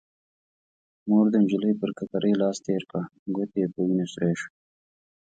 مور 1.07 1.25
د 1.33 1.35
نجلۍ 1.43 1.73
پر 1.81 1.89
ککرۍ 1.97 2.33
لاس 2.41 2.57
تير 2.65 2.83
کړ، 2.91 3.03
ګوتې 3.35 3.57
يې 3.61 3.67
په 3.73 3.79
وينو 3.85 4.05
سرې 4.13 4.33
شوې. 4.39 4.51